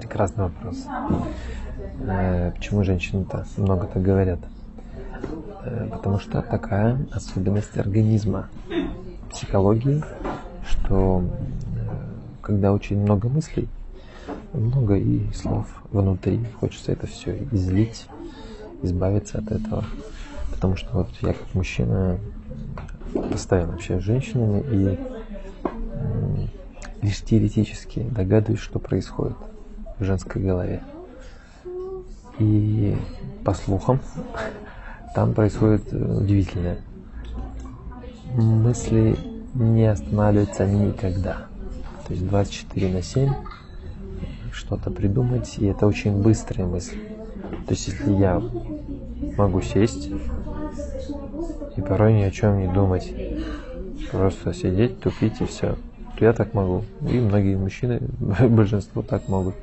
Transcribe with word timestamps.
Прекрасный 0.00 0.44
вопрос. 0.44 0.86
Э, 2.00 2.52
почему 2.52 2.84
женщины-то 2.84 3.44
много 3.58 3.86
так 3.86 4.02
говорят? 4.02 4.38
Э, 5.62 5.88
потому 5.92 6.18
что 6.18 6.40
такая 6.40 6.98
особенность 7.12 7.76
организма, 7.76 8.48
психологии, 9.30 10.02
что 10.66 11.22
э, 11.22 11.88
когда 12.40 12.72
очень 12.72 12.98
много 12.98 13.28
мыслей, 13.28 13.68
много 14.54 14.96
и 14.96 15.30
слов 15.34 15.66
внутри, 15.92 16.46
хочется 16.58 16.92
это 16.92 17.06
все 17.06 17.36
излить, 17.52 18.06
избавиться 18.82 19.36
от 19.38 19.52
этого. 19.52 19.84
Потому 20.50 20.76
что 20.76 20.88
вот 20.94 21.08
я 21.20 21.34
как 21.34 21.54
мужчина 21.54 22.16
постоянно 23.12 23.74
общаюсь 23.74 24.02
с 24.02 24.06
женщинами 24.06 24.64
и 24.72 24.98
лишь 27.02 27.20
теоретически 27.20 28.00
догадываюсь, 28.00 28.60
что 28.60 28.78
происходит 28.78 29.36
в 30.00 30.04
женской 30.04 30.42
голове. 30.42 30.82
И 32.38 32.96
по 33.44 33.52
слухам, 33.54 34.00
там 35.14 35.34
происходит 35.34 35.92
удивительное. 35.92 36.78
Мысли 38.34 39.16
не 39.54 39.86
останавливаются 39.86 40.66
никогда. 40.66 41.46
То 42.06 42.14
есть 42.14 42.26
24 42.26 42.92
на 42.92 43.02
7 43.02 43.30
что-то 44.52 44.90
придумать, 44.90 45.58
и 45.58 45.66
это 45.66 45.86
очень 45.86 46.22
быстрая 46.22 46.66
мысль. 46.66 46.98
То 47.66 47.74
есть 47.74 47.88
если 47.88 48.12
я 48.12 48.42
могу 49.36 49.60
сесть 49.60 50.10
и 51.76 51.80
порой 51.80 52.14
ни 52.14 52.22
о 52.22 52.30
чем 52.30 52.58
не 52.58 52.72
думать, 52.72 53.12
просто 54.10 54.52
сидеть, 54.54 55.00
тупить 55.00 55.40
и 55.40 55.44
все, 55.44 55.76
я 56.18 56.32
так 56.32 56.54
могу. 56.54 56.84
И 57.08 57.18
многие 57.18 57.56
мужчины, 57.56 58.00
большинство 58.48 59.02
так 59.02 59.28
могут. 59.28 59.54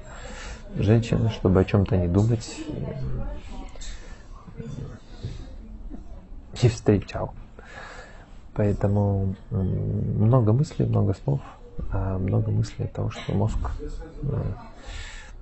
Женщины, 0.76 1.30
чтобы 1.30 1.62
о 1.62 1.66
чем-то 1.66 1.98
не 1.98 2.08
думать, 2.08 2.58
не 6.62 6.70
встречал. 6.70 7.34
Поэтому 8.54 9.36
много 9.52 10.52
мыслей, 10.52 10.88
много 10.88 11.14
слов, 11.14 11.42
а 11.92 12.18
много 12.18 12.52
мыслей 12.52 12.86
от 12.86 12.94
того, 12.94 13.10
что 13.12 13.34
мозг... 13.34 13.58
Э, 14.24 14.42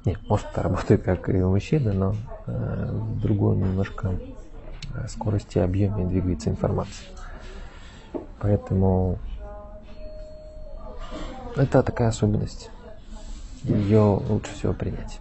не, 0.03 0.17
мозг 0.27 0.45
работает 0.55 1.03
как 1.03 1.29
и 1.29 1.41
у 1.41 1.49
мужчины, 1.49 1.94
но 1.94 2.16
э, 2.45 2.89
в 2.91 3.22
другой 3.22 3.55
немножко 3.55 4.16
э, 4.94 5.07
скорости 5.07 5.59
объеме 5.59 6.05
двигается 6.05 6.49
информация. 6.49 7.07
Поэтому 8.39 9.17
это 11.55 11.83
такая 11.83 12.09
особенность. 12.09 12.69
Ее 13.63 13.99
лучше 13.99 14.53
всего 14.53 14.73
принять. 14.73 15.19